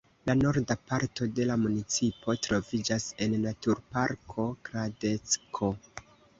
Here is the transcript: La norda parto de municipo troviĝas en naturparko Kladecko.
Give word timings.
La 0.27 0.33
norda 0.37 0.75
parto 0.91 1.27
de 1.39 1.45
municipo 1.65 2.35
troviĝas 2.49 3.07
en 3.27 3.37
naturparko 3.45 4.49
Kladecko. 4.71 5.75